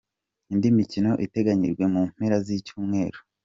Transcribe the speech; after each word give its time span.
Indi 0.53 0.67
mikino 0.77 1.11
iteganyijwe 1.25 1.83
mu 1.93 2.01
mpera 2.11 2.35
z’icyumweru:. 2.45 3.19